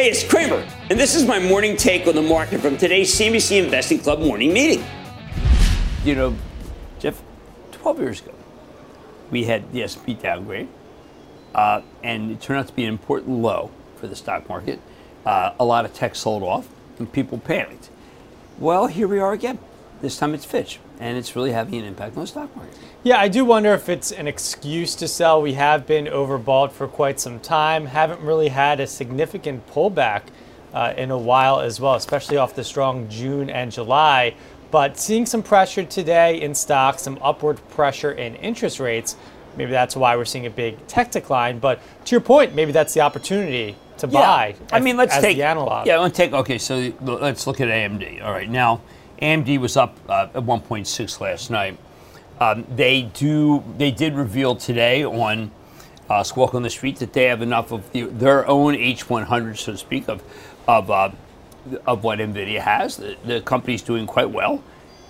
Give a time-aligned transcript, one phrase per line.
[0.00, 3.62] Hey, it's Cramer, and this is my morning take on the market from today's CNBC
[3.62, 4.82] Investing Club morning meeting.
[6.06, 6.36] You know,
[6.98, 7.20] Jeff,
[7.72, 8.32] 12 years ago,
[9.30, 10.68] we had the S&P downgrade,
[11.54, 14.80] uh, and it turned out to be an important low for the stock market.
[15.26, 16.66] Uh, a lot of tech sold off,
[16.98, 17.90] and people panicked.
[18.58, 19.58] Well, here we are again.
[20.00, 22.76] This time it's Fitch, and it's really having an impact on the stock market.
[23.02, 25.40] Yeah, I do wonder if it's an excuse to sell.
[25.40, 30.22] We have been overbought for quite some time, haven't really had a significant pullback
[30.74, 34.34] uh, in a while as well, especially off the strong June and July.
[34.70, 39.16] But seeing some pressure today in stocks, some upward pressure in interest rates,
[39.56, 41.58] maybe that's why we're seeing a big tech decline.
[41.58, 44.20] But to your point, maybe that's the opportunity to Yeah.
[44.20, 44.54] buy.
[44.70, 45.86] I as- mean, let's take the analog.
[45.86, 46.32] Yeah, let's take.
[46.32, 48.20] Okay, so let's look at AMD.
[48.22, 48.82] All right, now
[49.20, 51.78] AMD was up uh, at 1.6 last night.
[52.40, 53.62] Um, they do.
[53.76, 55.50] They did reveal today on
[56.08, 59.72] uh, Squawk on the Street that they have enough of the, their own H100, so
[59.72, 60.22] to speak, of
[60.66, 61.10] of uh,
[61.86, 62.96] of what Nvidia has.
[62.96, 64.62] The, the company's doing quite well,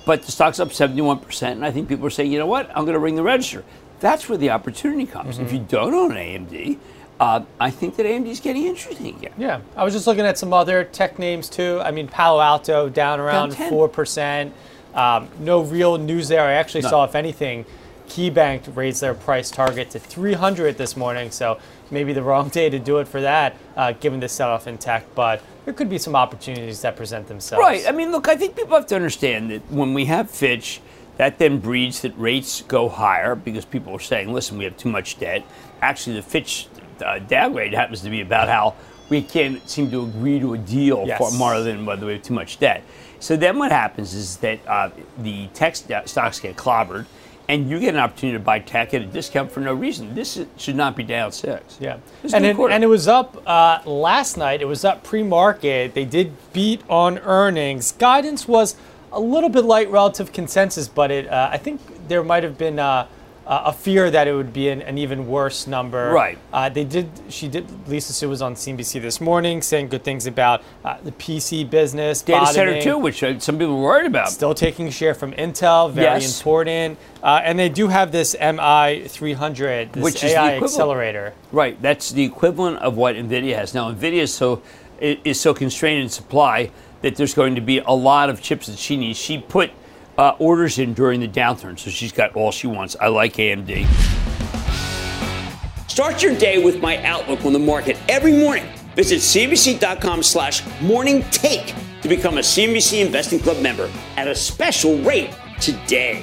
[0.06, 2.68] but the stock's up 71 percent, and I think people are saying, you know what,
[2.70, 3.64] I'm going to ring the register.
[4.00, 5.38] That's where the opportunity comes.
[5.38, 6.78] If you don't own AMD,
[7.20, 9.32] uh, I think that AMD is getting interesting again.
[9.36, 11.78] Yeah, I was just looking at some other tech names too.
[11.84, 14.54] I mean, Palo Alto down around four percent.
[14.94, 16.42] Um, no real news there.
[16.42, 16.88] I actually No.
[16.88, 17.64] saw, if anything,
[18.08, 21.30] KeyBank raised their price target to 300 this morning.
[21.30, 21.58] So
[21.92, 25.04] maybe the wrong day to do it for that, uh, given the sell-off in tech.
[25.14, 27.60] But there could be some opportunities that present themselves.
[27.62, 27.86] Right.
[27.86, 30.80] I mean, look, I think people have to understand that when we have Fitch,
[31.18, 34.88] that then breeds that rates go higher because people are saying, listen, we have too
[34.88, 35.44] much debt.
[35.82, 36.66] Actually, the Fitch
[37.02, 38.74] uh, downgrade happens to be about how
[39.08, 41.18] we can't seem to agree to a deal Yes.
[41.18, 42.82] for more than whether we have too much debt.
[43.18, 47.06] So then what happens is that uh, the tech stocks get clobbered,
[47.48, 50.14] and you get an opportunity to buy tech at a discount for no reason.
[50.14, 51.76] This is, should not be down six.
[51.80, 51.98] Yeah,
[52.32, 54.62] and it, and it was up uh, last night.
[54.62, 55.92] It was up pre-market.
[55.94, 57.92] They did beat on earnings.
[57.92, 58.76] Guidance was
[59.12, 62.78] a little bit light relative consensus, but it uh, I think there might have been
[63.50, 66.10] uh, a fear that it would be an, an even worse number.
[66.12, 66.38] Right.
[66.52, 67.10] Uh, they did.
[67.28, 67.66] She did.
[67.88, 72.22] Lisa Su was on CNBC this morning saying good things about uh, the PC business.
[72.22, 74.30] Data center too, which uh, some people were worried about.
[74.30, 76.38] Still taking share from Intel, very Yes.
[76.38, 76.96] important.
[77.24, 81.34] Uh, and they do have this MI300, this Which AI accelerator.
[81.50, 83.92] Right, that's the equivalent of what Nvidia has now.
[83.92, 84.62] Nvidia is so
[85.00, 86.70] is so constrained in supply
[87.02, 89.18] that there's going to be a lot of chips that she needs.
[89.18, 89.70] She put
[90.20, 92.94] uh, orders in during the downturn, so she's got all she wants.
[93.00, 93.86] I like AMD.
[95.88, 98.68] Start your day with my outlook on the market every morning.
[98.94, 104.98] Visit cnbc.com slash morning take to become a CNBC Investing Club member at a special
[104.98, 106.22] rate today.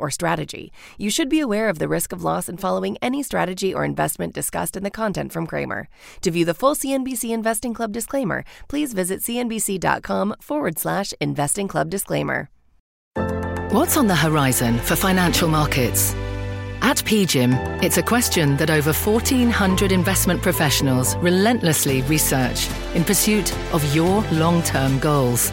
[0.00, 0.72] or strategy.
[0.98, 4.34] You should be aware of the risk of loss in following any strategy or investment
[4.34, 5.88] discussed in the content from Cramer.
[6.22, 11.90] To view the full CNBC Investing Club disclaimer, please visit cnbc.com forward slash investing club
[11.90, 12.48] disclaimer.
[13.70, 16.12] What's on the horizon for financial markets?
[16.82, 23.94] At PGIM, it's a question that over 1,400 investment professionals relentlessly research in pursuit of
[23.94, 25.52] your long term goals.